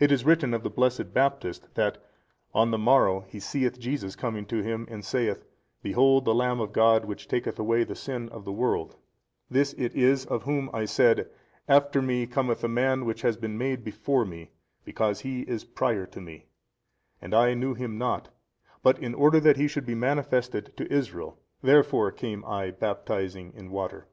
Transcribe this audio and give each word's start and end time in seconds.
It 0.00 0.10
is 0.10 0.24
written 0.24 0.54
of 0.54 0.62
the 0.62 0.70
blessed 0.70 1.12
Baptist 1.12 1.74
that, 1.74 1.98
On 2.54 2.70
the 2.70 2.78
morrow 2.78 3.20
he 3.28 3.38
seeth 3.38 3.78
Jesus 3.78 4.16
coming 4.16 4.46
to 4.46 4.62
him 4.62 4.86
and 4.90 5.02
|280 5.02 5.04
saith, 5.04 5.44
Behold 5.82 6.24
the 6.24 6.34
Lamb 6.34 6.58
of 6.58 6.72
God 6.72 7.04
which 7.04 7.28
taketh 7.28 7.58
away 7.58 7.84
the 7.84 7.94
sin 7.94 8.30
of 8.30 8.46
the 8.46 8.52
world: 8.52 8.96
this 9.50 9.74
it 9.74 9.94
is 9.94 10.24
of 10.24 10.44
whom 10.44 10.70
I 10.72 10.86
said, 10.86 11.28
After 11.68 12.00
me 12.00 12.26
cometh 12.26 12.64
a 12.64 12.68
Man 12.68 13.04
which 13.04 13.20
has 13.20 13.36
been 13.36 13.58
made 13.58 13.84
before 13.84 14.24
me 14.24 14.52
because 14.86 15.20
He 15.20 15.42
is 15.42 15.64
prior 15.64 16.06
to 16.06 16.20
me, 16.22 16.46
and 17.20 17.34
I 17.34 17.52
knew 17.52 17.74
Him 17.74 17.98
not, 17.98 18.30
but 18.82 18.98
in 18.98 19.14
order 19.14 19.38
that 19.38 19.58
He 19.58 19.68
should 19.68 19.84
be 19.84 19.94
manifested 19.94 20.74
to 20.78 20.90
Israel, 20.90 21.38
therefore 21.60 22.10
came 22.10 22.42
I 22.46 22.70
baptizing 22.70 23.52
in 23.52 23.70
water. 23.70 24.08